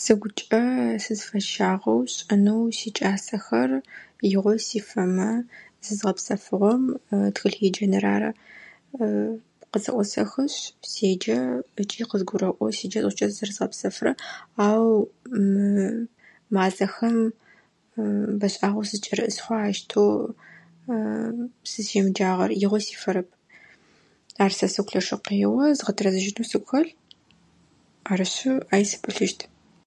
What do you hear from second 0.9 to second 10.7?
сызфэщагъэу сшӏэнэу сикӏасэхэр игъо сифэмэ, зызгъэпсэфыгъом: тхылъ еджэныр ары. Къызэӏусэхышъ